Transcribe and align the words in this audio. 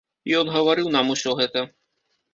Ён 0.39 0.49
гаварыў 0.55 0.89
нам 0.97 1.13
усё 1.17 1.37
гэта. 1.43 1.67